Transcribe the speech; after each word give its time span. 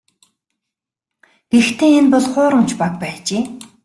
Гэхдээ 1.51 1.91
энэ 1.99 2.11
бол 2.13 2.25
хуурамч 2.31 2.69
баг 2.79 2.93
байжээ. 3.01 3.43